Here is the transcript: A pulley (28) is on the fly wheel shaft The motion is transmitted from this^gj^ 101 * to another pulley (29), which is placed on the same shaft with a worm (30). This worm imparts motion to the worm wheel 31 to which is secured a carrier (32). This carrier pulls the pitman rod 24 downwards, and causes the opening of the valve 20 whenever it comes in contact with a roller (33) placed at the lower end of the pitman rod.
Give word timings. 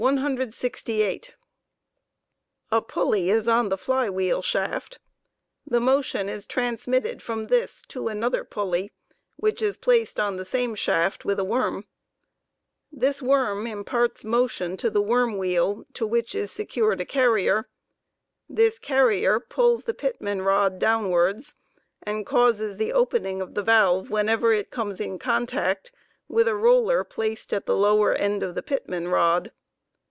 A 0.03 0.03
pulley 0.03 1.19
(28) 2.71 3.29
is 3.35 3.47
on 3.47 3.69
the 3.69 3.77
fly 3.77 4.09
wheel 4.09 4.41
shaft 4.41 4.97
The 5.67 5.79
motion 5.79 6.27
is 6.27 6.47
transmitted 6.47 7.21
from 7.21 7.45
this^gj^ 7.45 7.45
101 7.57 7.85
* 7.87 7.89
to 7.89 8.07
another 8.07 8.43
pulley 8.43 8.79
(29), 8.81 8.89
which 9.35 9.61
is 9.61 9.77
placed 9.77 10.19
on 10.19 10.37
the 10.37 10.43
same 10.43 10.73
shaft 10.73 11.23
with 11.23 11.37
a 11.39 11.43
worm 11.43 11.83
(30). 12.95 12.99
This 13.01 13.21
worm 13.21 13.67
imparts 13.67 14.23
motion 14.23 14.75
to 14.77 14.89
the 14.89 15.03
worm 15.03 15.37
wheel 15.37 15.75
31 15.93 15.93
to 15.93 16.07
which 16.07 16.33
is 16.33 16.51
secured 16.51 16.99
a 16.99 17.05
carrier 17.05 17.67
(32). 18.47 18.55
This 18.55 18.79
carrier 18.79 19.39
pulls 19.39 19.83
the 19.83 19.93
pitman 19.93 20.41
rod 20.43 20.79
24 20.79 20.79
downwards, 20.79 21.53
and 22.01 22.25
causes 22.25 22.77
the 22.77 22.91
opening 22.91 23.39
of 23.39 23.53
the 23.53 23.61
valve 23.61 24.07
20 24.07 24.11
whenever 24.11 24.51
it 24.51 24.71
comes 24.71 24.99
in 24.99 25.19
contact 25.19 25.91
with 26.27 26.47
a 26.47 26.55
roller 26.55 27.03
(33) 27.03 27.13
placed 27.13 27.53
at 27.53 27.67
the 27.67 27.77
lower 27.77 28.15
end 28.15 28.41
of 28.41 28.55
the 28.55 28.63
pitman 28.63 29.07
rod. 29.07 29.51